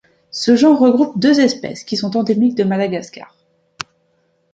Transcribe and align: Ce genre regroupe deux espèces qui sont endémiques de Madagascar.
Ce 0.31 0.55
genre 0.55 0.79
regroupe 0.79 1.19
deux 1.19 1.41
espèces 1.41 1.83
qui 1.83 1.95
sont 1.95 2.17
endémiques 2.17 2.55
de 2.57 2.63
Madagascar. 2.63 3.37